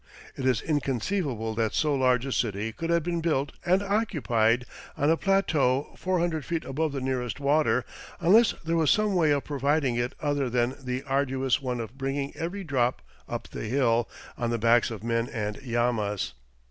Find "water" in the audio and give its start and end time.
7.39-7.85